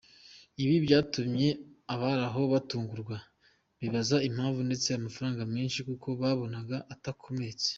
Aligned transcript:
Ibi 0.63 0.75
byatumye 0.85 1.47
abari 1.93 2.23
aho 2.29 2.41
batungurwa 2.53 3.15
bibaza 3.79 4.17
impamvu 4.27 4.59
yatse 4.71 4.89
amafaranga 4.93 5.41
menshi 5.55 5.79
kuko 5.89 6.07
babonaga 6.21 6.77
atakomeretse. 6.93 7.69